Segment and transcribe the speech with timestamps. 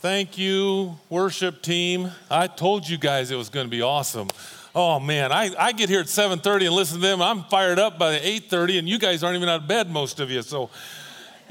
[0.00, 2.10] Thank you, worship team.
[2.30, 4.28] I told you guys it was going to be awesome.
[4.74, 7.20] Oh man, I, I get here at 7:30 and listen to them.
[7.20, 10.30] I'm fired up by 8:30, and you guys aren't even out of bed, most of
[10.30, 10.40] you.
[10.40, 10.70] So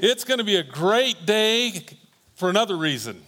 [0.00, 1.86] it's going to be a great day
[2.34, 3.22] for another reason.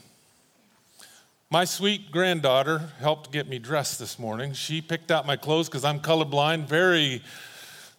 [1.51, 4.55] My sweet granddaughter helped get me dressed this morning.
[4.55, 7.23] She picked out my clothes because I'm colorblind, very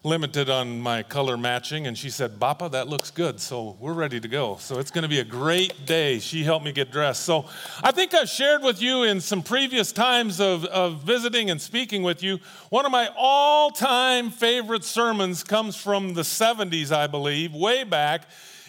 [0.06, 3.40] limited on my color matching, and she said, Bappa, that looks good.
[3.40, 4.58] So we're ready to go.
[4.58, 6.20] So it's going to be a great day.
[6.20, 7.24] She helped me get dressed.
[7.24, 7.46] So
[7.82, 12.04] I think I've shared with you in some previous times of, of visiting and speaking
[12.04, 12.40] with you.
[12.70, 18.24] One of my all time favorite sermons comes from the 70s, I believe, way back.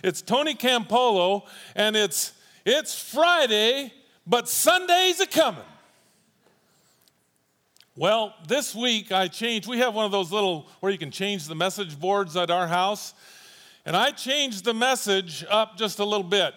[0.05, 2.33] It's Tony Campolo, and it's,
[2.65, 3.93] it's Friday,
[4.25, 5.65] but Sunday's a coming.
[7.97, 9.69] Well, this week I changed.
[9.69, 12.67] We have one of those little where you can change the message boards at our
[12.67, 13.15] house.
[13.87, 16.55] And I changed the message up just a little bit.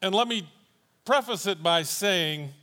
[0.00, 0.48] And let me
[1.04, 2.54] preface it by saying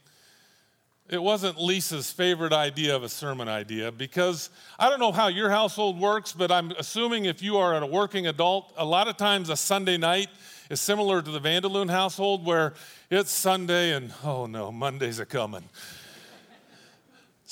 [1.07, 5.51] it wasn't Lisa's favorite idea of a sermon idea because I don't know how your
[5.51, 9.49] household works, but I'm assuming if you are a working adult, a lot of times
[9.49, 10.29] a Sunday night
[10.71, 12.73] is similar to the Vanderloon household where
[13.11, 15.69] it's Sunday and oh no, Monday's a coming.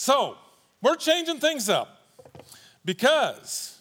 [0.02, 0.36] So,
[0.82, 2.02] we're changing things up
[2.84, 3.78] because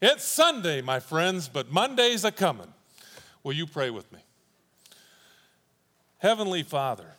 [0.00, 2.72] it's Sunday, my friends, but Monday's a coming.
[3.42, 4.20] Will you pray with me?
[6.18, 7.14] Heavenly Father,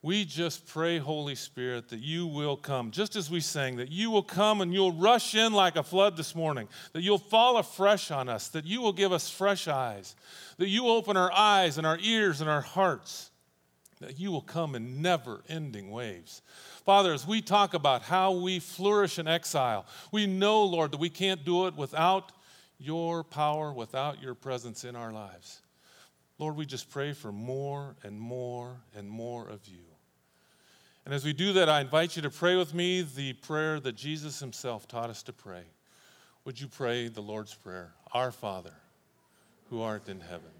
[0.00, 4.10] we just pray, Holy Spirit, that you will come, just as we sang, that you
[4.10, 8.10] will come and you'll rush in like a flood this morning, that you'll fall afresh
[8.10, 10.16] on us, that you will give us fresh eyes,
[10.56, 13.31] that you open our eyes and our ears and our hearts
[14.02, 16.42] that you will come in never ending waves.
[16.84, 21.10] Father, as we talk about how we flourish in exile, we know, Lord, that we
[21.10, 22.32] can't do it without
[22.78, 25.60] your power, without your presence in our lives.
[26.38, 29.84] Lord, we just pray for more and more and more of you.
[31.04, 33.94] And as we do that, I invite you to pray with me the prayer that
[33.94, 35.62] Jesus himself taught us to pray.
[36.44, 37.92] Would you pray the Lord's Prayer?
[38.12, 38.74] Our Father,
[39.70, 40.50] who art in heaven,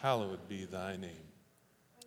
[0.00, 1.29] hallowed be thy name.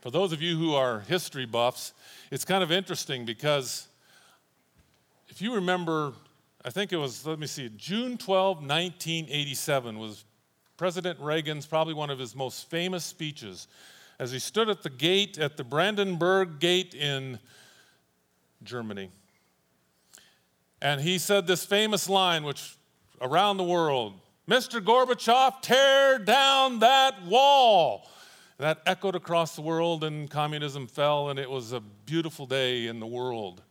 [0.00, 1.92] For those of you who are history buffs,
[2.30, 3.88] it's kind of interesting because
[5.28, 6.12] if you remember,
[6.64, 10.24] I think it was, let me see, June 12, 1987 was
[10.76, 13.66] President Reagan's probably one of his most famous speeches
[14.20, 17.40] as he stood at the gate, at the Brandenburg Gate in
[18.62, 19.10] Germany.
[20.80, 22.76] And he said this famous line, which
[23.20, 24.14] around the world
[24.48, 24.80] Mr.
[24.80, 28.08] Gorbachev, tear down that wall.
[28.58, 32.98] That echoed across the world, and communism fell, and it was a beautiful day in
[32.98, 33.62] the world.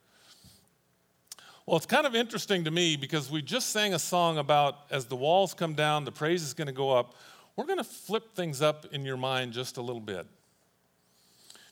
[1.66, 5.06] Well, it's kind of interesting to me because we just sang a song about as
[5.06, 7.16] the walls come down, the praise is going to go up.
[7.58, 10.26] We're going to flip things up in your mind just a little bit.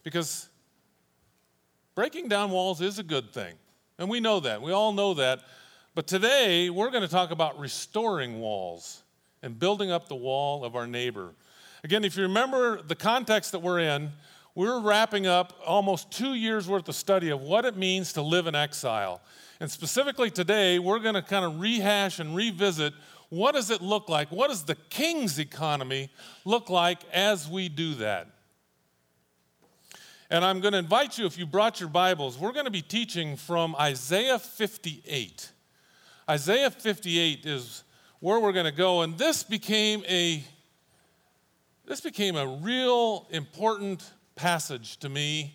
[0.04, 0.50] Because
[1.96, 3.54] breaking down walls is a good thing.
[3.98, 4.62] And we know that.
[4.62, 5.40] We all know that.
[5.94, 9.04] But today, we're going to talk about restoring walls
[9.42, 11.34] and building up the wall of our neighbor.
[11.86, 14.10] Again, if you remember the context that we're in,
[14.56, 18.48] we're wrapping up almost two years worth of study of what it means to live
[18.48, 19.22] in exile.
[19.60, 22.96] And specifically today, we're going to kind of rehash and revisit
[23.30, 24.32] what does it look like?
[24.32, 26.10] What does the king's economy
[26.44, 28.30] look like as we do that?
[30.32, 32.82] And I'm going to invite you, if you brought your Bibles, we're going to be
[32.82, 35.52] teaching from Isaiah 58.
[36.28, 37.84] Isaiah 58 is
[38.22, 40.44] where we're going to go, and this became a
[41.88, 44.04] this became a real important
[44.36, 45.54] passage to me.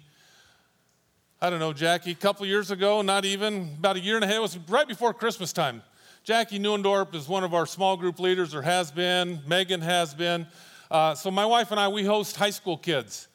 [1.42, 4.28] I don't know, Jackie, a couple years ago, not even, about a year and a
[4.28, 5.82] half, it was right before Christmas time.
[6.22, 9.40] Jackie Neuendorf is one of our small group leaders, or has been.
[9.46, 10.46] Megan has been.
[10.90, 13.26] Uh, so my wife and I, we host high school kids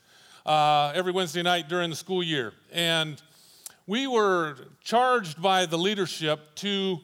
[0.46, 2.54] uh, every Wednesday night during the school year.
[2.72, 3.22] And
[3.88, 7.00] we were charged by the leadership to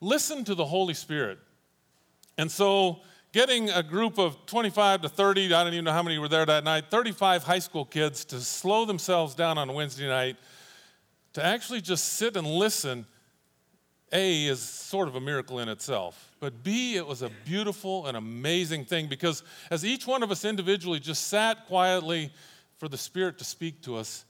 [0.00, 1.38] listen to the Holy Spirit.
[2.38, 3.00] And so
[3.32, 6.46] getting a group of 25 to 30, I don't even know how many were there
[6.46, 10.36] that night, 35 high school kids to slow themselves down on Wednesday night
[11.34, 13.06] to actually just sit and listen,
[14.12, 16.34] A, is sort of a miracle in itself.
[16.40, 20.44] But B, it was a beautiful and amazing thing because as each one of us
[20.44, 22.32] individually just sat quietly
[22.78, 24.24] for the Spirit to speak to us,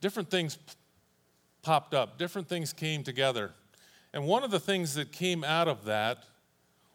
[0.00, 0.58] different things
[1.62, 3.52] popped up, different things came together.
[4.12, 6.24] And one of the things that came out of that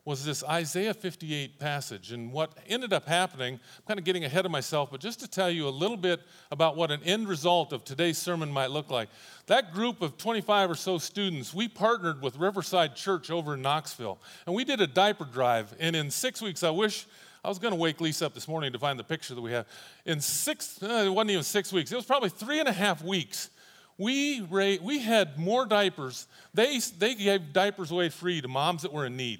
[0.05, 2.11] was this Isaiah 58 passage.
[2.11, 5.27] And what ended up happening, I'm kind of getting ahead of myself, but just to
[5.29, 6.21] tell you a little bit
[6.51, 9.07] about what an end result of today's sermon might look like.
[9.47, 14.19] That group of 25 or so students, we partnered with Riverside Church over in Knoxville,
[14.45, 15.73] and we did a diaper drive.
[15.79, 17.07] And in six weeks, I wish
[17.45, 19.51] I was going to wake Lisa up this morning to find the picture that we
[19.53, 19.67] have.
[20.05, 23.01] In six, uh, it wasn't even six weeks, it was probably three and a half
[23.01, 23.49] weeks.
[23.97, 26.27] We, we had more diapers.
[26.53, 29.39] They, they gave diapers away free to moms that were in need.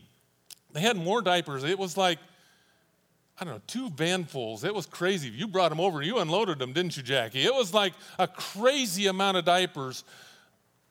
[0.73, 1.63] They had more diapers.
[1.63, 2.19] It was like,
[3.39, 4.63] I don't know, two vanfuls.
[4.63, 5.29] It was crazy.
[5.29, 7.43] You brought them over, you unloaded them, didn't you, Jackie?
[7.43, 10.03] It was like a crazy amount of diapers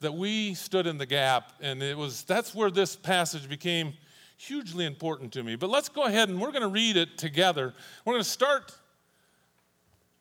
[0.01, 1.53] that we stood in the gap.
[1.61, 3.95] And it was that's where this passage became
[4.37, 5.57] hugely important to me.
[5.57, 7.75] But let's go ahead and we're going to read it together.
[8.05, 8.77] We're going to start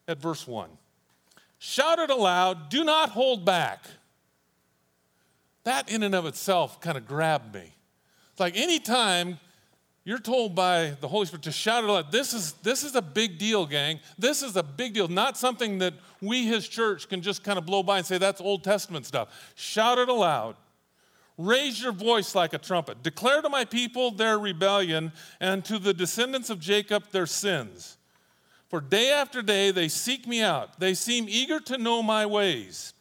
[0.07, 0.69] at verse 1.
[1.57, 3.85] Shout it aloud, do not hold back.
[5.63, 7.75] That in and of itself kind of grabbed me.
[8.31, 9.39] It's like anytime
[10.03, 12.11] you're told by the Holy Spirit to shout it out.
[12.11, 13.99] This is, this is a big deal, gang.
[14.17, 15.07] This is a big deal.
[15.07, 18.41] Not something that we, his church, can just kind of blow by and say, that's
[18.41, 19.53] Old Testament stuff.
[19.55, 20.55] Shout it aloud.
[21.37, 23.03] Raise your voice like a trumpet.
[23.03, 27.97] Declare to my people their rebellion and to the descendants of Jacob their sins.
[28.69, 30.79] For day after day they seek me out.
[30.79, 32.93] They seem eager to know my ways.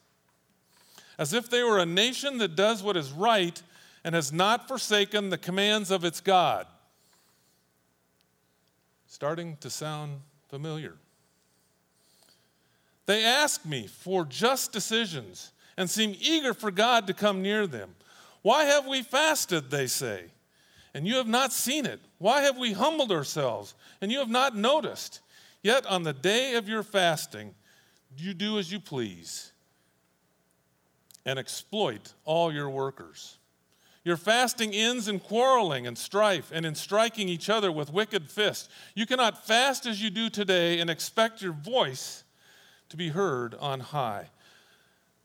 [1.19, 3.63] As if they were a nation that does what is right
[4.05, 6.67] and has not forsaken the commands of its God
[9.21, 10.19] starting to sound
[10.49, 10.95] familiar.
[13.05, 17.91] They ask me for just decisions and seem eager for God to come near them.
[18.41, 20.25] Why have we fasted, they say,
[20.95, 22.01] and you have not seen it?
[22.17, 25.21] Why have we humbled ourselves, and you have not noticed?
[25.63, 27.55] Yet on the day of your fasting,
[28.17, 29.53] you do as you please
[31.27, 33.37] and exploit all your workers.
[34.11, 38.69] Your fasting ends in quarreling and strife and in striking each other with wicked fists.
[38.97, 42.25] You cannot fast as you do today and expect your voice
[42.89, 44.31] to be heard on high.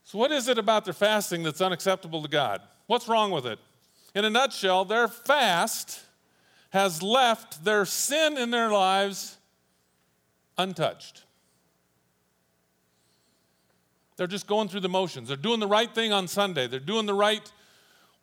[0.04, 2.62] So, what is it about their fasting that's unacceptable to God?
[2.86, 3.58] What's wrong with it?
[4.14, 6.02] In a nutshell, their fast
[6.70, 9.38] has left their sin in their lives
[10.60, 11.24] untouched.
[14.16, 15.30] They're just going through the motions.
[15.30, 16.68] They're doing the right thing on Sunday.
[16.68, 17.52] They're doing the right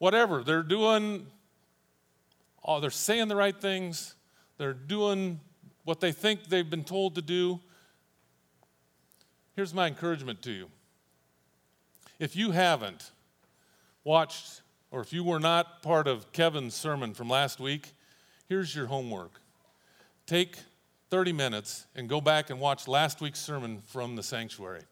[0.02, 0.42] whatever.
[0.42, 1.28] They're doing,
[2.64, 4.16] oh, they're saying the right things,
[4.58, 5.38] they're doing
[5.84, 7.60] what they think they've been told to do.
[9.54, 10.66] Here's my encouragement to you.
[12.18, 13.12] If you haven't
[14.02, 17.92] watched, or if you were not part of Kevin's sermon from last week,
[18.48, 19.40] here's your homework.
[20.26, 20.56] Take
[21.10, 24.82] 30 minutes and go back and watch last week's sermon from the sanctuary.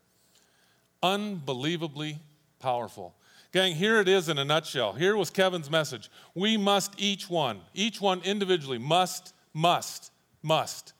[1.02, 2.20] Unbelievably
[2.60, 3.16] powerful.
[3.52, 4.92] Gang, here it is in a nutshell.
[4.92, 6.08] Here was Kevin's message.
[6.36, 10.92] We must, each one, each one individually, must, must, must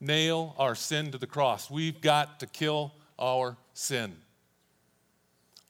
[0.00, 1.70] nail our sin to the cross.
[1.70, 4.16] We've got to kill our sin.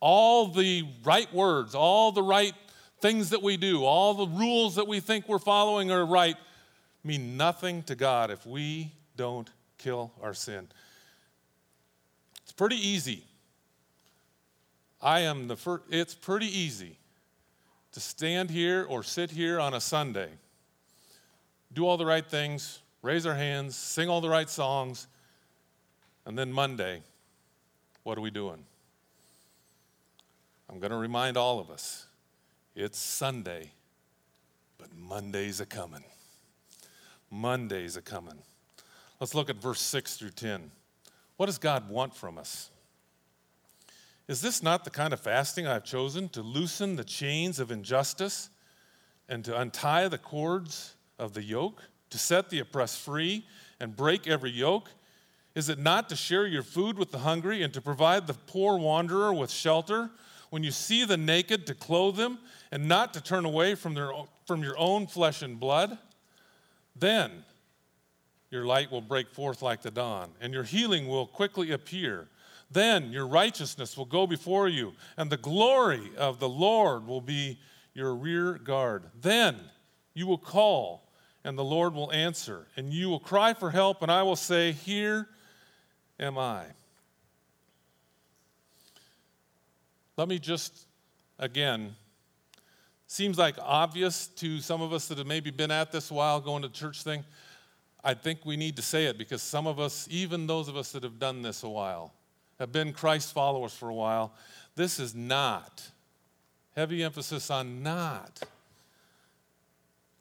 [0.01, 2.55] All the right words, all the right
[3.01, 6.37] things that we do, all the rules that we think we're following are right
[7.05, 10.67] mean nothing to God if we don't kill our sin.
[12.43, 13.25] It's pretty easy
[15.03, 16.97] I am the first, it's pretty easy
[17.93, 20.29] to stand here or sit here on a Sunday,
[21.73, 25.09] do all the right things, raise our hands, sing all the right songs,
[26.25, 27.03] and then Monday,
[28.05, 28.65] what are we doing?
[30.71, 32.07] I'm going to remind all of us
[32.75, 33.73] it's Sunday,
[34.79, 36.05] but Monday's a coming.
[37.31, 38.39] Monday's a coming.
[39.21, 40.71] Let's look at verse 6 through 10.
[41.37, 42.71] What does God want from us?
[44.33, 48.49] Is this not the kind of fasting I've chosen to loosen the chains of injustice
[49.29, 53.45] and to untie the cords of the yoke, to set the oppressed free
[53.79, 54.89] and break every yoke?
[55.55, 58.79] Is it not to share your food with the hungry and to provide the poor
[58.79, 60.09] wanderer with shelter?
[60.49, 62.39] When you see the naked, to clothe them
[62.71, 64.13] and not to turn away from, their,
[64.47, 65.99] from your own flesh and blood?
[66.97, 67.45] Then
[68.51, 72.29] your light will break forth like the dawn, and your healing will quickly appear.
[72.73, 77.59] Then your righteousness will go before you, and the glory of the Lord will be
[77.95, 79.05] your rear guard.
[79.21, 79.61] Then
[80.15, 81.13] you will call,
[81.45, 84.73] and the Lord will answer, and you will cry for help, and I will say,
[84.73, 85.29] Here
[86.19, 86.65] am I.
[90.17, 90.87] Let me just,
[91.39, 91.95] again,
[93.07, 96.63] seems like obvious to some of us that have maybe been at this while going
[96.63, 97.25] to church thing.
[98.05, 100.93] I think we need to say it because some of us, even those of us
[100.93, 102.13] that have done this a while,
[102.63, 104.33] have been Christ followers for a while,
[104.77, 105.91] this is not,
[106.77, 108.41] heavy emphasis on not,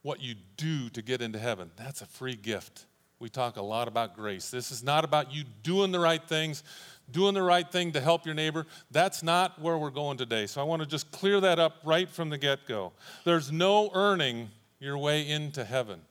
[0.02, 1.70] what you do to get into heaven.
[1.78, 2.86] That's a free gift.
[3.20, 4.50] We talk a lot about grace.
[4.50, 6.64] This is not about you doing the right things,
[7.12, 8.66] doing the right thing to help your neighbor.
[8.90, 10.48] That's not where we're going today.
[10.48, 12.92] So I want to just clear that up right from the get go.
[13.24, 16.02] There's no earning your way into heaven.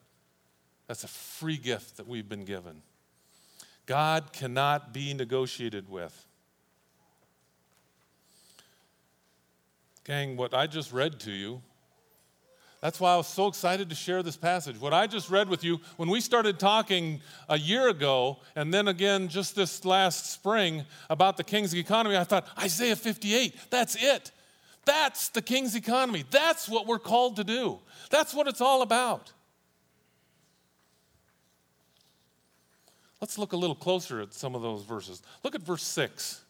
[0.87, 2.81] That's a free gift that we've been given.
[3.85, 6.25] God cannot be negotiated with.
[10.03, 11.61] Gang, what I just read to you,
[12.81, 14.81] that's why I was so excited to share this passage.
[14.81, 18.87] What I just read with you, when we started talking a year ago, and then
[18.87, 24.31] again just this last spring about the king's economy, I thought, Isaiah 58, that's it.
[24.85, 26.23] That's the king's economy.
[26.31, 27.79] That's what we're called to do.
[28.09, 29.31] That's what it's all about.
[33.21, 35.21] Let's look a little closer at some of those verses.
[35.43, 36.41] Look at verse 6.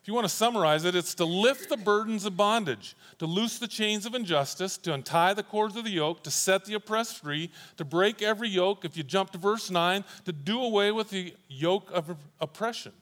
[0.00, 3.58] If you want to summarize it, it's to lift the burdens of bondage, to loose
[3.58, 7.22] the chains of injustice, to untie the cords of the yoke, to set the oppressed
[7.22, 8.86] free, to break every yoke.
[8.86, 12.92] If you jump to verse 9, to do away with the yoke of oppression.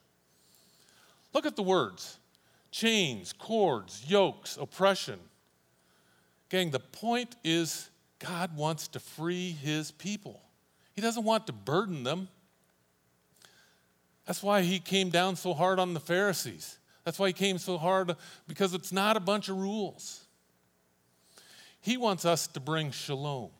[1.32, 2.18] Look at the words
[2.72, 5.20] chains, cords, yokes, oppression.
[6.48, 10.40] Gang, the point is God wants to free his people.
[10.94, 12.28] He doesn't want to burden them.
[14.26, 16.78] That's why he came down so hard on the Pharisees.
[17.04, 18.16] That's why he came so hard,
[18.49, 20.25] because it's not a bunch of rules.
[21.80, 23.50] He wants us to bring shalom,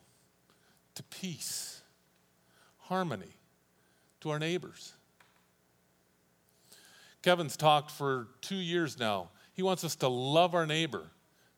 [0.95, 1.81] to peace,
[2.79, 3.37] harmony
[4.19, 4.93] to our neighbors.
[7.21, 9.29] Kevin's talked for two years now.
[9.53, 11.03] He wants us to love our neighbor,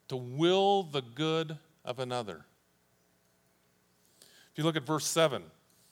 [0.10, 2.46] to will the good of another.
[4.52, 5.44] If you look at verse 7,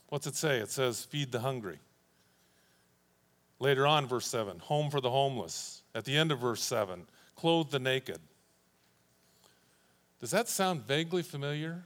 [0.09, 0.59] what's it say?
[0.59, 1.79] It says, Feed the hungry.
[3.59, 5.81] Later on, verse 7, home for the homeless.
[5.95, 8.19] At the end of verse 7, clothe the naked.
[10.19, 11.83] Does that sound vaguely familiar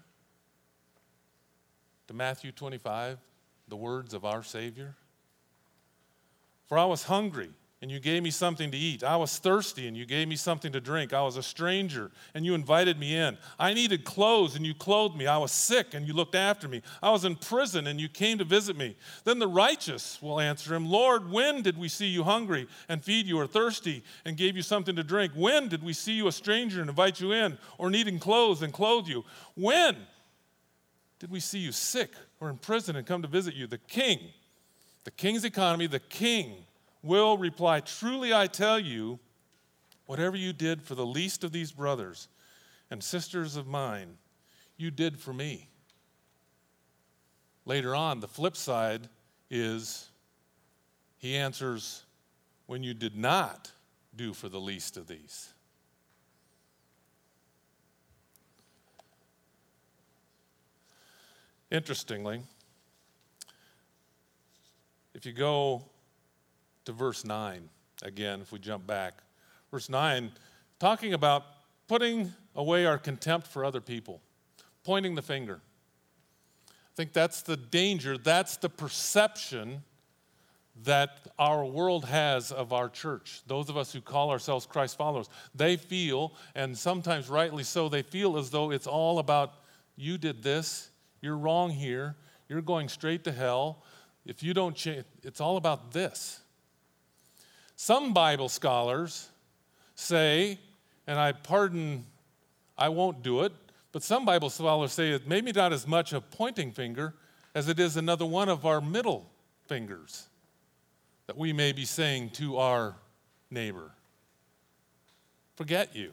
[2.08, 3.20] to Matthew 25,
[3.68, 4.96] the words of our Savior?
[6.68, 7.52] For I was hungry
[7.82, 9.04] and you gave me something to eat.
[9.04, 11.14] I was thirsty and you gave me something to drink.
[11.14, 13.40] I was a stranger and you invited me in.
[13.58, 15.26] I needed clothes and you clothed me.
[15.26, 16.84] I was sick and you looked after me.
[17.02, 18.96] I was in prison and you came to visit me.
[19.24, 23.26] Then the righteous will answer him, Lord, when did we see you hungry and feed
[23.26, 25.34] you or thirsty and gave you something to drink?
[25.36, 28.72] When did we see you a stranger and invite you in or needing clothes and
[28.72, 29.26] clothe you?
[29.56, 29.98] When
[31.18, 33.66] did we see you sick or in prison and come to visit you?
[33.66, 34.20] The king,
[35.04, 36.66] the king's economy, the king
[37.02, 39.20] will reply, Truly I tell you,
[40.06, 42.28] whatever you did for the least of these brothers
[42.90, 44.18] and sisters of mine,
[44.78, 45.70] you did for me.
[47.66, 49.08] Later on, the flip side
[49.50, 50.10] is
[51.18, 52.04] he answers,
[52.66, 53.72] When you did not
[54.16, 55.54] do for the least of these.
[61.70, 62.42] Interestingly,
[65.14, 65.86] if you go
[66.86, 67.70] to verse 9
[68.04, 69.22] again, if we jump back.
[69.70, 70.32] Verse 9,
[70.80, 71.44] talking about
[71.88, 74.22] putting away our contempt for other people,
[74.84, 75.62] pointing the finger.
[76.70, 79.84] I think that's the danger, that's the perception
[80.84, 83.42] that our world has of our church.
[83.46, 88.02] Those of us who call ourselves Christ followers, they feel, and sometimes rightly so, they
[88.02, 89.54] feel as though it's all about
[89.96, 90.90] you did this,
[91.22, 92.16] you're wrong here,
[92.50, 93.84] you're going straight to hell.
[94.26, 96.42] If you don't change, it's all about this.
[97.84, 99.28] Some Bible scholars
[99.96, 100.60] say,
[101.08, 102.06] and I pardon,
[102.78, 103.54] I won't do it,
[103.92, 107.16] but some Bible scholars say it maybe not as much a pointing finger
[107.56, 109.32] as it is another one of our middle
[109.66, 110.28] fingers
[111.26, 112.98] that we may be saying to our
[113.50, 113.90] neighbor.
[115.56, 116.12] Forget you.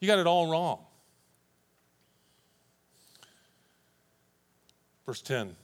[0.00, 0.80] You got it all wrong.
[5.06, 5.54] Verse 10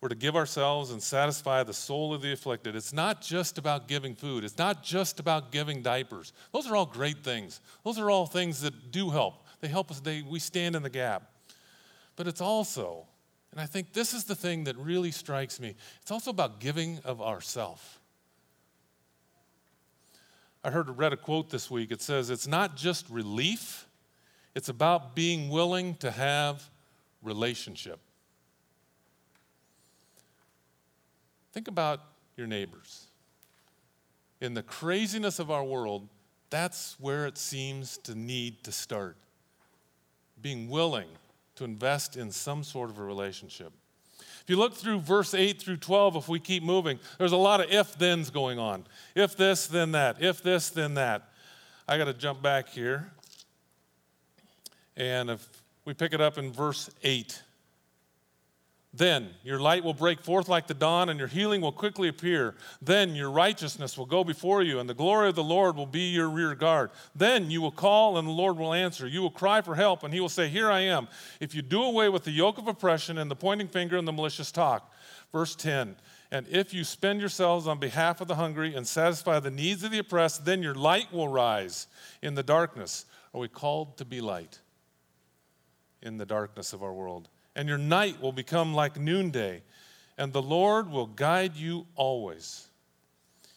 [0.00, 2.74] we're to give ourselves and satisfy the soul of the afflicted.
[2.74, 6.32] It's not just about giving food, it's not just about giving diapers.
[6.52, 7.60] Those are all great things.
[7.84, 9.46] Those are all things that do help.
[9.60, 11.30] They help us, they, we stand in the gap.
[12.16, 13.06] But it's also,
[13.52, 16.98] and I think this is the thing that really strikes me, it's also about giving
[17.04, 17.98] of ourself.
[20.62, 21.90] I heard read a quote this week.
[21.90, 23.86] It says, It's not just relief,
[24.54, 26.68] it's about being willing to have
[27.22, 28.00] relationship.
[31.52, 32.00] Think about
[32.36, 33.06] your neighbors.
[34.40, 36.08] In the craziness of our world,
[36.48, 39.16] that's where it seems to need to start.
[40.40, 41.08] Being willing
[41.56, 43.72] to invest in some sort of a relationship.
[44.42, 47.60] If you look through verse 8 through 12, if we keep moving, there's a lot
[47.60, 48.84] of if thens going on.
[49.14, 50.22] If this, then that.
[50.22, 51.28] If this, then that.
[51.86, 53.12] I got to jump back here.
[54.96, 55.46] And if
[55.84, 57.42] we pick it up in verse 8.
[58.92, 62.56] Then your light will break forth like the dawn, and your healing will quickly appear.
[62.82, 66.10] Then your righteousness will go before you, and the glory of the Lord will be
[66.10, 66.90] your rear guard.
[67.14, 69.06] Then you will call, and the Lord will answer.
[69.06, 71.06] You will cry for help, and he will say, Here I am.
[71.38, 74.12] If you do away with the yoke of oppression and the pointing finger and the
[74.12, 74.92] malicious talk.
[75.30, 75.94] Verse 10
[76.32, 79.92] And if you spend yourselves on behalf of the hungry and satisfy the needs of
[79.92, 81.86] the oppressed, then your light will rise
[82.22, 83.04] in the darkness.
[83.32, 84.58] Are we called to be light
[86.02, 87.28] in the darkness of our world?
[87.56, 89.62] And your night will become like noonday,
[90.16, 92.66] and the Lord will guide you always.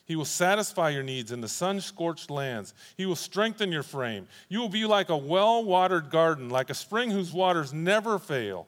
[0.05, 2.73] He will satisfy your needs in the sun scorched lands.
[2.97, 4.27] He will strengthen your frame.
[4.49, 8.67] You will be like a well watered garden, like a spring whose waters never fail.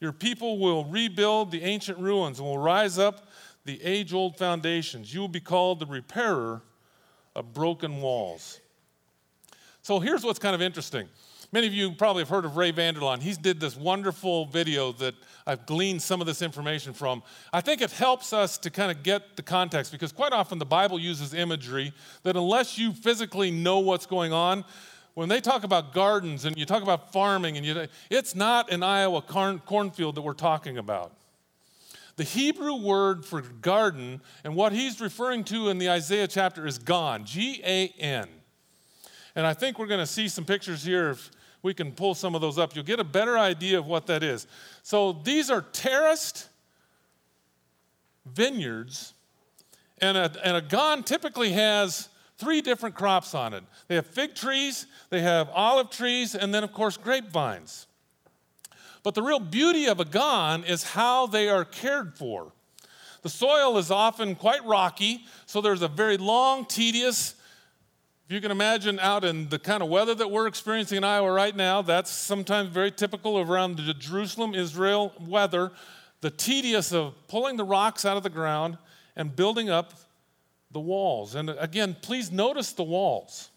[0.00, 3.28] Your people will rebuild the ancient ruins and will rise up
[3.64, 5.14] the age old foundations.
[5.14, 6.62] You will be called the repairer
[7.36, 8.60] of broken walls.
[9.82, 11.08] So here's what's kind of interesting.
[11.54, 13.20] Many of you probably have heard of Ray Vander Laan.
[13.20, 15.14] He's did this wonderful video that
[15.46, 17.22] I've gleaned some of this information from.
[17.52, 20.64] I think it helps us to kind of get the context because quite often the
[20.64, 21.92] Bible uses imagery
[22.22, 24.64] that unless you physically know what's going on,
[25.12, 28.82] when they talk about gardens and you talk about farming and you, it's not an
[28.82, 31.12] Iowa corn, cornfield that we're talking about.
[32.16, 36.78] The Hebrew word for garden and what he's referring to in the Isaiah chapter is
[36.78, 38.26] gan, G A N.
[39.34, 41.30] And I think we're going to see some pictures here of
[41.62, 42.74] we can pull some of those up.
[42.74, 44.46] You'll get a better idea of what that is.
[44.82, 46.48] So these are terraced
[48.26, 49.14] vineyards,
[50.00, 53.62] and a, and a gan typically has three different crops on it.
[53.88, 57.86] They have fig trees, they have olive trees, and then, of course, grapevines.
[59.04, 62.52] But the real beauty of a gan is how they are cared for.
[63.22, 67.36] The soil is often quite rocky, so there's a very long, tedious,
[68.28, 71.54] you can imagine out in the kind of weather that we're experiencing in Iowa right
[71.54, 75.72] now, that's sometimes very typical of around the Jerusalem, Israel weather.
[76.20, 78.78] The tedious of pulling the rocks out of the ground
[79.16, 79.92] and building up
[80.70, 81.34] the walls.
[81.34, 83.50] And again, please notice the walls.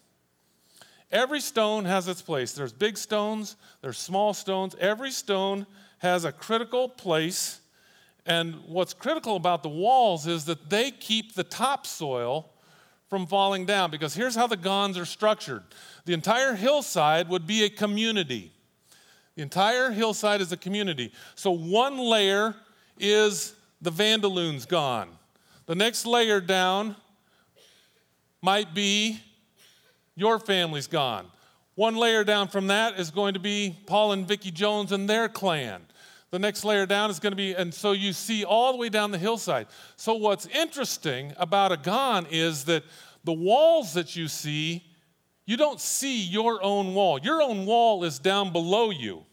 [1.12, 2.54] Every stone has its place.
[2.54, 4.76] There's big stones, there's small stones.
[4.80, 5.66] Every stone
[6.00, 7.62] has a critical place.
[8.26, 12.50] And what's critical about the walls is that they keep the topsoil
[13.10, 15.64] from falling down because here's how the gans are structured
[16.06, 18.52] the entire hillside would be a community.
[19.36, 21.12] The entire hillside is a community.
[21.36, 22.56] So one layer
[22.98, 25.10] is the Vandaloons gan.
[25.66, 26.96] The next layer down
[28.42, 29.20] might be
[30.16, 31.26] your family's gan.
[31.74, 35.28] One layer down from that is going to be Paul and Vicki Jones and their
[35.28, 35.82] clan.
[36.36, 38.90] The next layer down is going to be, and so you see all the way
[38.90, 39.68] down the hillside.
[39.96, 42.84] So, what's interesting about a gan is that
[43.24, 44.84] the walls that you see,
[45.46, 47.22] you don't see your own wall.
[47.22, 49.24] Your own wall is down below you.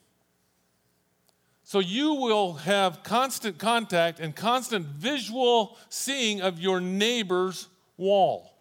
[1.64, 8.54] So you will have constant contact and constant visual seeing of your neighbor's wall.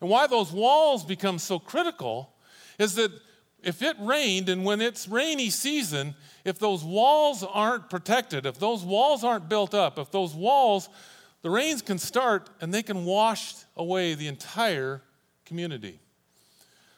[0.00, 2.32] And why those walls become so critical
[2.78, 3.10] is that
[3.64, 8.82] if it rained and when it's rainy season, if those walls aren't protected, if those
[8.82, 10.88] walls aren't built up, if those walls,
[11.42, 15.02] the rains can start and they can wash away the entire
[15.44, 15.98] community.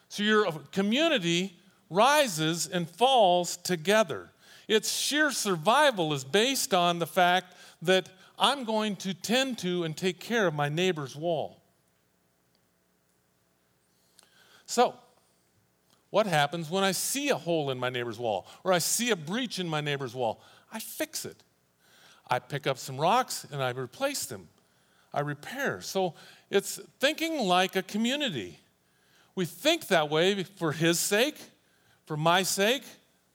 [0.09, 1.57] So your community
[1.91, 4.31] rises and falls together.
[4.69, 9.97] Its sheer survival is based on the fact that I'm going to tend to and
[9.97, 11.61] take care of my neighbor's wall.
[14.67, 14.95] So,
[16.13, 19.17] what happens when I see a hole in my neighbor's wall or I see a
[19.17, 20.43] breach in my neighbor's wall?
[20.71, 21.43] I fix it.
[22.29, 24.49] I pick up some rocks and I replace them.
[25.15, 25.81] I repair.
[25.81, 26.13] So
[26.51, 28.59] it's thinking like a community.
[29.35, 31.39] We think that way for his sake,
[32.05, 32.85] for my sake,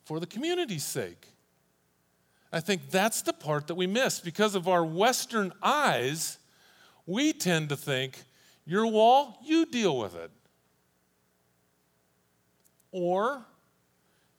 [0.05, 1.29] for the community's sake.
[2.53, 6.37] I think that's the part that we miss because of our Western eyes.
[7.07, 8.21] We tend to think,
[8.67, 10.29] your wall, you deal with it.
[12.99, 13.45] Or,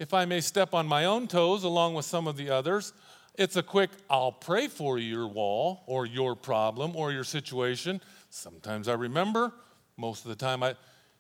[0.01, 2.93] if I may step on my own toes along with some of the others,
[3.37, 8.01] it's a quick, I'll pray for your wall or your problem or your situation.
[8.31, 9.53] Sometimes I remember,
[9.97, 10.75] most of the time I,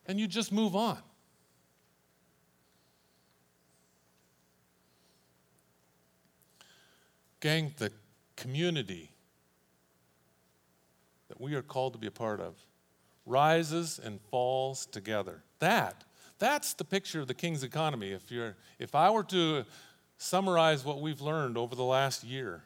[0.06, 0.98] and you just move on.
[7.38, 7.92] Gang, the
[8.34, 9.12] community
[11.28, 12.56] that we are called to be a part of
[13.26, 15.44] rises and falls together.
[15.60, 16.02] That
[16.38, 18.12] that's the picture of the king's economy.
[18.12, 19.64] If, you're, if I were to
[20.16, 22.62] summarize what we've learned over the last year,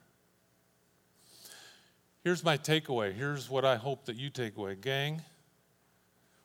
[2.22, 3.12] Here's my takeaway.
[3.12, 4.76] Here's what I hope that you take away.
[4.76, 5.22] Gang,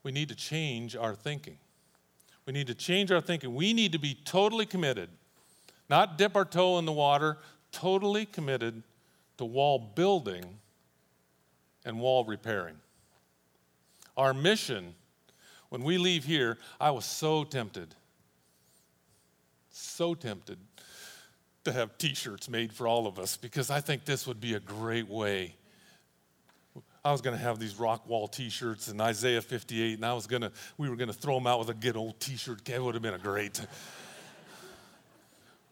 [0.01, 1.57] we need to change our thinking.
[2.47, 3.53] We need to change our thinking.
[3.53, 5.09] We need to be totally committed,
[5.89, 7.37] not dip our toe in the water,
[7.71, 8.81] totally committed
[9.37, 10.45] to wall building
[11.85, 12.77] and wall repairing.
[14.15, 14.95] Our mission,
[15.69, 17.93] when we leave here, I was so tempted,
[19.69, 20.57] so tempted
[21.65, 24.53] to have t shirts made for all of us because I think this would be
[24.53, 25.55] a great way.
[27.07, 30.27] I was going to have these rock wall T-shirts and Isaiah 58, and I was
[30.27, 32.67] going to, we were going to throw them out with a good old T-shirt.
[32.67, 33.61] It would have been a great.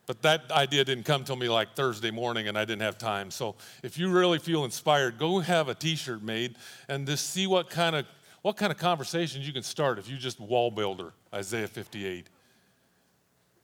[0.05, 3.31] But that idea didn't come to me like Thursday morning, and I didn't have time.
[3.31, 6.55] So if you really feel inspired, go have a T-shirt made
[6.87, 8.05] and just see what kind of
[8.45, 12.27] what kind of conversations you can start if you just wall builder Isaiah 58.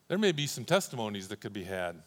[0.08, 2.02] There may be some testimonies that could be had.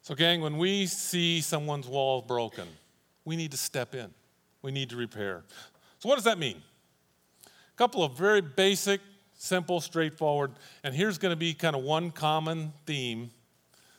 [0.00, 2.66] So, gang, when we see someone's wall broken,
[3.24, 4.10] we need to step in.
[4.60, 5.44] We need to repair.
[6.00, 6.60] So, what does that mean?
[7.46, 9.00] A couple of very basic
[9.38, 10.50] simple, straightforward.
[10.82, 13.30] And here's going to be kind of one common theme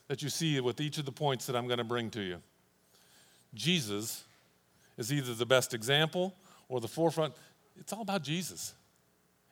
[0.10, 2.42] that you see with each of the points that I'm going to bring to you.
[3.54, 4.26] Jesus
[4.98, 6.36] is either the best example
[6.70, 7.34] or the forefront.
[7.80, 8.74] It's all about Jesus.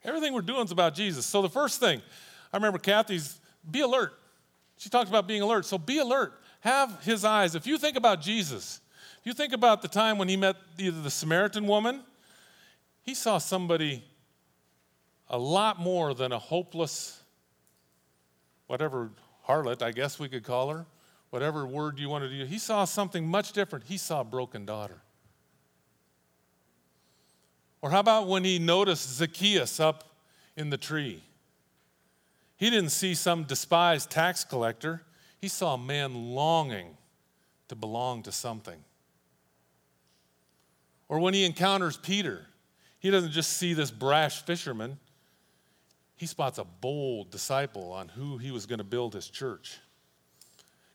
[0.03, 1.25] Everything we're doing is about Jesus.
[1.25, 2.01] So the first thing,
[2.51, 4.13] I remember Kathy's be alert.
[4.77, 5.65] She talked about being alert.
[5.65, 6.33] So be alert.
[6.61, 7.55] Have his eyes.
[7.55, 8.81] If you think about Jesus,
[9.19, 12.01] if you think about the time when he met either the Samaritan woman,
[13.03, 14.03] he saw somebody
[15.29, 17.21] a lot more than a hopeless,
[18.67, 19.11] whatever
[19.47, 20.85] harlot, I guess we could call her,
[21.29, 22.49] whatever word you wanted to use.
[22.49, 23.85] He saw something much different.
[23.85, 25.01] He saw a broken daughter.
[27.81, 30.03] Or how about when he noticed Zacchaeus up
[30.55, 31.23] in the tree?
[32.57, 35.01] He didn't see some despised tax collector,
[35.39, 36.95] he saw a man longing
[37.69, 38.83] to belong to something.
[41.09, 42.45] Or when he encounters Peter,
[42.99, 44.99] he doesn't just see this brash fisherman,
[46.15, 49.79] he spots a bold disciple on who he was going to build his church.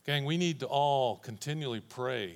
[0.05, 2.35] Gang, we need to all continually pray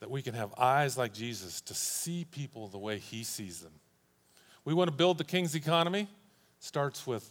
[0.00, 3.72] that we can have eyes like Jesus to see people the way he sees them.
[4.64, 6.08] We want to build the king's economy.
[6.58, 7.30] Starts with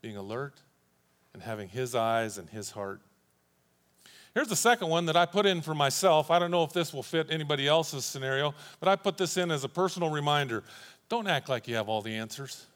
[0.00, 0.60] being alert
[1.32, 3.00] and having his eyes and his heart.
[4.34, 6.30] Here's the second one that I put in for myself.
[6.30, 9.52] I don't know if this will fit anybody else's scenario, but I put this in
[9.52, 10.64] as a personal reminder.
[11.08, 12.66] Don't act like you have all the answers.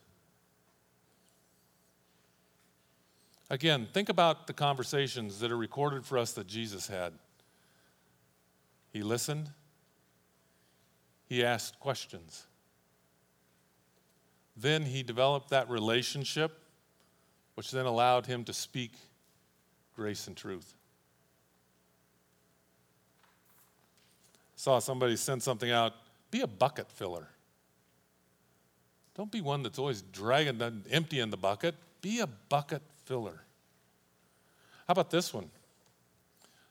[3.51, 7.13] Again, think about the conversations that are recorded for us that Jesus had.
[8.93, 9.51] He listened,
[11.29, 12.47] he asked questions.
[14.57, 16.59] Then he developed that relationship,
[17.55, 18.93] which then allowed him to speak
[19.95, 20.75] grace and truth.
[24.57, 25.95] Saw somebody send something out
[26.31, 27.29] be a bucket filler.
[29.15, 31.75] Don't be one that's always dragging, emptying the bucket.
[32.01, 33.43] Be a bucket filler.
[34.87, 35.51] How about this one?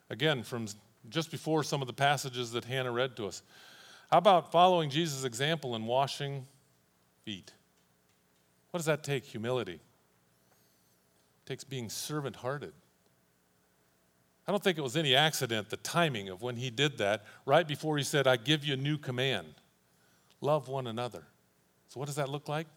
[0.09, 0.67] Again, from
[1.09, 3.41] just before some of the passages that Hannah read to us.
[4.11, 6.45] How about following Jesus' example and washing
[7.23, 7.51] feet?
[8.71, 9.25] What does that take?
[9.25, 9.73] Humility.
[9.73, 9.79] It
[11.45, 12.73] takes being servant hearted.
[14.47, 17.67] I don't think it was any accident, the timing of when he did that, right
[17.67, 19.47] before he said, I give you a new command
[20.39, 21.23] love one another.
[21.89, 22.67] So, what does that look like?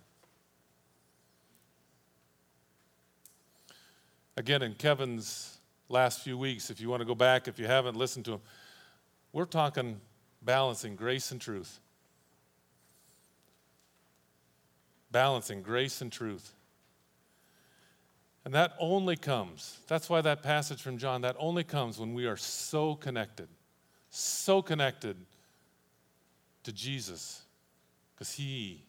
[4.37, 5.60] Again, in Kevin's
[5.91, 8.41] last few weeks, if you want to go back, if you haven't listened to them,
[9.33, 10.01] we're talking
[10.41, 11.81] balancing grace and truth.
[15.11, 16.55] Balancing grace and truth.
[18.45, 22.27] And that only comes, that's why that passage from John, that only comes when we
[22.27, 23.49] are so connected,
[24.09, 25.17] so connected
[26.63, 27.43] to Jesus,
[28.15, 28.83] because He,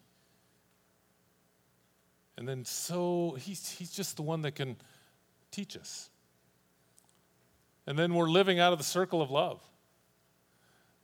[2.38, 4.76] and then so, he's, he's just the one that can
[5.50, 6.08] teach us.
[7.86, 9.60] And then we're living out of the circle of love.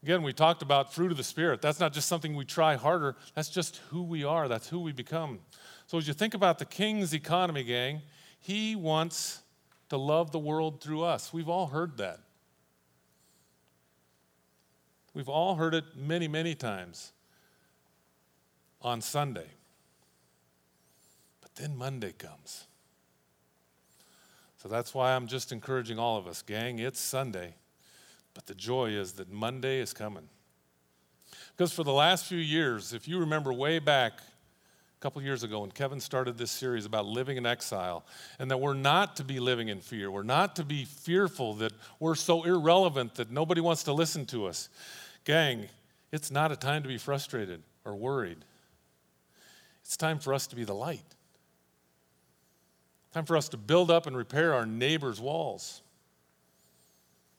[0.01, 1.61] Again, we talked about fruit of the Spirit.
[1.61, 4.93] That's not just something we try harder, that's just who we are, that's who we
[4.93, 5.39] become.
[5.87, 8.01] So, as you think about the king's economy, gang,
[8.39, 9.41] he wants
[9.89, 11.33] to love the world through us.
[11.33, 12.19] We've all heard that.
[15.13, 17.11] We've all heard it many, many times
[18.81, 19.47] on Sunday.
[21.41, 22.67] But then Monday comes.
[24.61, 27.55] So that's why I'm just encouraging all of us, gang, it's Sunday,
[28.33, 30.27] but the joy is that Monday is coming.
[31.55, 34.19] Because for the last few years, if you remember way back
[34.99, 38.05] a couple years ago when Kevin started this series about living in exile,
[38.37, 40.11] and that we're not to be living in fear.
[40.11, 44.45] We're not to be fearful that we're so irrelevant that nobody wants to listen to
[44.45, 44.67] us.
[45.23, 45.69] Gang,
[46.11, 48.43] it's not a time to be frustrated or worried.
[49.85, 51.15] It's time for us to be the light.
[53.13, 55.81] Time for us to build up and repair our neighbor's walls.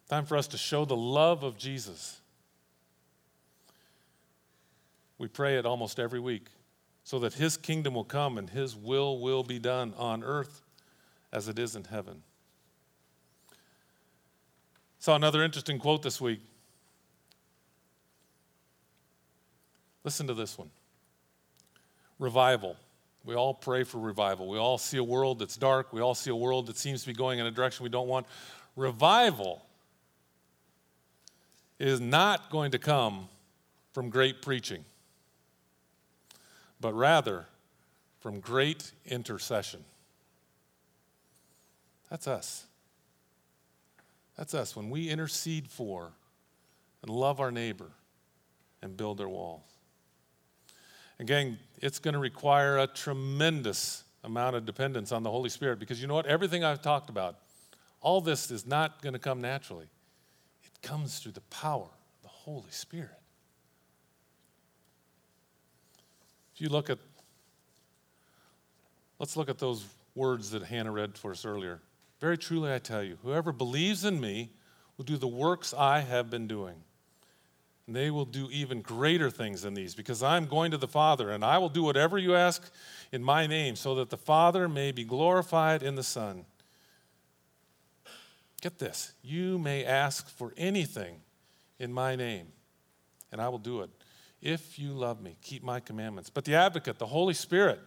[0.09, 2.20] Time for us to show the love of Jesus.
[5.18, 6.46] We pray it almost every week
[7.04, 10.62] so that his kingdom will come and his will will be done on earth
[11.33, 12.22] as it is in heaven.
[14.98, 16.40] Saw another interesting quote this week.
[20.04, 20.70] Listen to this one
[22.18, 22.76] revival.
[23.24, 24.48] We all pray for revival.
[24.48, 25.92] We all see a world that's dark.
[25.92, 28.09] We all see a world that seems to be going in a direction we don't
[28.09, 28.26] want.
[28.76, 29.64] Revival
[31.78, 33.28] is not going to come
[33.92, 34.85] from great preaching
[36.80, 37.46] but rather
[38.20, 39.85] from great intercession.
[42.09, 42.64] That's us.
[44.37, 46.12] That's us when we intercede for
[47.02, 47.90] and love our neighbor
[48.83, 49.69] and build their walls.
[51.20, 56.00] Again, it's going to require a tremendous amount of dependence on the Holy Spirit because
[56.00, 56.24] you know what?
[56.24, 57.37] Everything I've talked about,
[58.00, 59.85] all this is not going to come naturally.
[60.64, 63.11] It comes through the power of the Holy Spirit.
[66.54, 66.98] If you look at,
[69.18, 71.83] let's look at those words that Hannah read for us earlier.
[72.18, 74.52] Very truly, I tell you, whoever believes in me
[74.96, 76.76] will do the works I have been doing.
[77.94, 81.44] They will do even greater things than these, because I'm going to the Father, and
[81.44, 82.70] I will do whatever you ask
[83.12, 86.44] in my name, so that the Father may be glorified in the Son.
[88.61, 91.20] Get this you may ask for anything
[91.79, 92.48] in my name,
[93.33, 93.90] and I will do it.
[94.42, 96.31] If you love me, keep my commandments.
[96.31, 97.81] But the advocate, the Holy Spirit,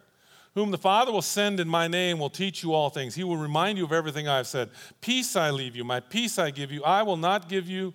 [0.53, 3.15] whom the Father will send in my name, will teach you all things.
[3.15, 4.69] He will remind you of everything I have said.
[5.01, 6.83] Peace I leave you, my peace I give you.
[6.83, 7.93] I will not give you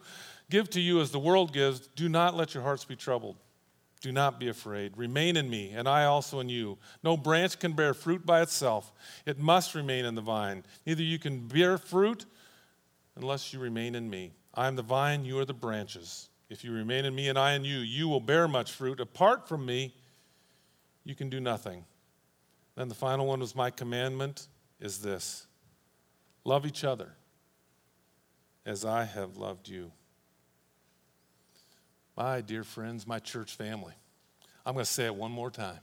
[0.50, 1.88] give to you as the world gives.
[1.88, 3.36] Do not let your hearts be troubled.
[4.00, 4.96] Do not be afraid.
[4.96, 6.78] Remain in me, and I also in you.
[7.02, 8.92] No branch can bear fruit by itself.
[9.26, 10.64] It must remain in the vine.
[10.86, 12.24] Neither you can bear fruit
[13.16, 14.32] unless you remain in me.
[14.54, 16.28] I am the vine, you are the branches.
[16.48, 19.00] If you remain in me and I in you, you will bear much fruit.
[19.00, 19.94] Apart from me,
[21.04, 21.84] you can do nothing.
[22.76, 24.46] Then the final one was my commandment
[24.80, 25.46] is this
[26.44, 27.14] love each other
[28.64, 29.90] as I have loved you.
[32.18, 33.92] My dear friends, my church family,
[34.66, 35.78] I'm going to say it one more time.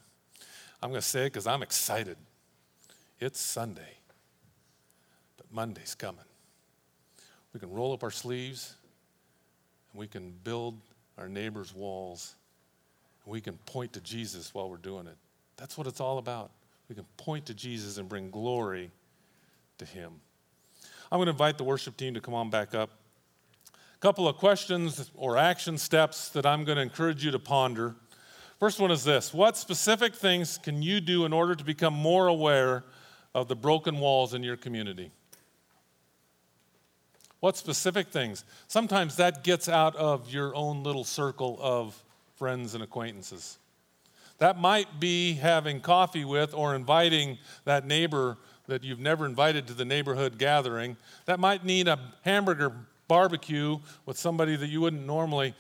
[0.84, 2.18] I'm going to say it because I'm excited.
[3.22, 4.00] It's Sunday,
[5.38, 6.26] but Monday's coming.
[7.54, 8.76] We can roll up our sleeves
[9.94, 10.78] and we can build
[11.18, 12.36] our neighbor's walls.
[13.24, 15.16] And we can point to Jesus while we're doing it.
[15.56, 16.52] That's what it's all about.
[16.90, 18.92] We can point to Jesus and bring glory
[19.78, 20.12] to Him.
[21.10, 22.90] I'm going to invite the worship team to come on back up.
[24.00, 27.96] Couple of questions or action steps that I'm going to encourage you to ponder.
[28.60, 32.28] First one is this What specific things can you do in order to become more
[32.28, 32.84] aware
[33.34, 35.12] of the broken walls in your community?
[37.40, 38.44] What specific things?
[38.68, 42.02] Sometimes that gets out of your own little circle of
[42.36, 43.60] friends and acquaintances.
[44.40, 49.74] That might be having coffee with or inviting that neighbor that you've never invited to
[49.74, 50.98] the neighborhood gathering.
[51.26, 52.74] That might need a hamburger
[53.08, 55.54] barbecue with somebody that you wouldn't normally.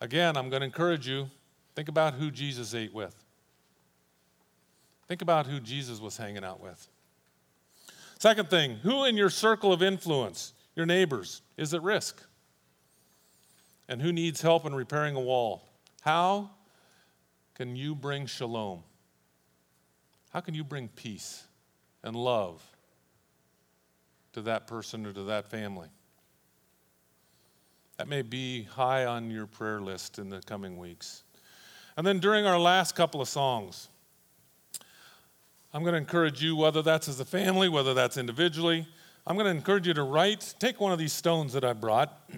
[0.00, 1.30] Again, I'm going to encourage you
[1.74, 3.14] think about who Jesus ate with.
[5.08, 6.88] Think about who Jesus was hanging out with.
[8.18, 12.22] Second thing, who in your circle of influence your neighbors is at risk?
[13.88, 15.68] And who needs help in repairing a wall?
[16.00, 16.50] How
[17.54, 18.82] can you bring shalom?
[20.30, 21.44] How can you bring peace
[22.02, 22.62] and love
[24.32, 25.88] to that person or to that family?
[27.96, 31.22] That may be high on your prayer list in the coming weeks.
[31.96, 33.88] And then during our last couple of songs,
[35.72, 38.86] I'm going to encourage you, whether that's as a family, whether that's individually,
[39.26, 42.30] I'm going to encourage you to write, take one of these stones that I brought,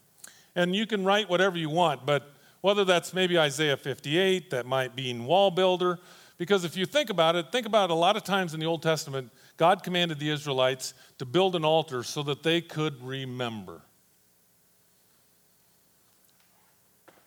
[0.56, 4.96] and you can write whatever you want, but whether that's maybe Isaiah 58, that might
[4.96, 5.98] be in wall builder,
[6.38, 8.66] because if you think about it, think about it, a lot of times in the
[8.66, 13.82] Old Testament, God commanded the Israelites to build an altar so that they could remember.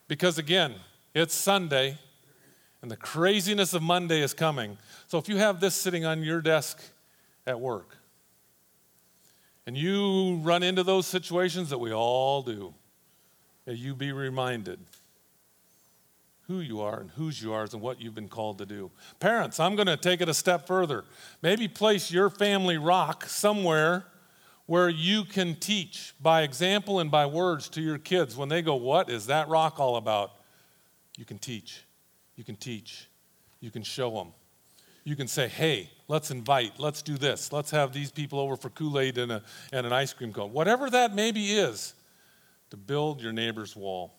[0.08, 0.74] Because again,
[1.14, 1.98] it's Sunday,
[2.82, 4.78] and the craziness of Monday is coming.
[5.08, 6.80] So if you have this sitting on your desk
[7.46, 7.96] at work,
[9.66, 12.74] and you run into those situations that we all do,
[13.66, 14.78] you be reminded
[16.46, 18.90] who you are and whose you are and what you've been called to do.
[19.18, 21.04] Parents, I'm going to take it a step further.
[21.42, 24.06] Maybe place your family rock somewhere
[24.66, 28.36] where you can teach by example and by words to your kids.
[28.36, 30.32] When they go, What is that rock all about?
[31.16, 31.84] You can teach.
[32.34, 33.08] You can teach.
[33.60, 34.32] You can show them.
[35.04, 38.70] You can say, Hey, let's invite, let's do this, let's have these people over for
[38.70, 39.32] Kool Aid and,
[39.72, 40.52] and an ice cream cone.
[40.52, 41.94] Whatever that maybe is,
[42.70, 44.12] to build your neighbor's wall.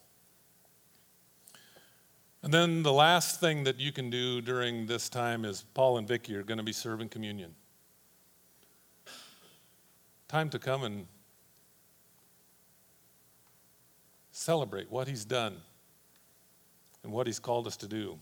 [2.43, 6.07] And then the last thing that you can do during this time is Paul and
[6.07, 7.53] Vicki are going to be serving communion.
[10.27, 11.07] Time to come and
[14.31, 15.55] celebrate what he's done
[17.03, 18.19] and what he's called us to do.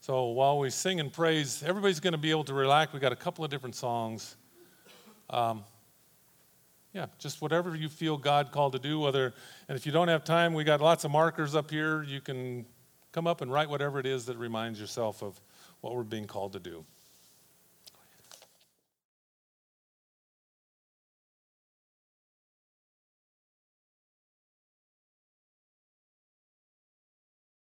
[0.00, 2.92] So while we sing and praise, everybody's going to be able to relax.
[2.92, 4.36] We got a couple of different songs.
[5.28, 5.64] Um,
[6.94, 9.00] yeah, just whatever you feel God called to do.
[9.00, 9.34] Whether
[9.68, 12.02] and if you don't have time, we got lots of markers up here.
[12.02, 12.64] You can
[13.12, 15.40] come up and write whatever it is that reminds yourself of
[15.80, 16.84] what we're being called to do.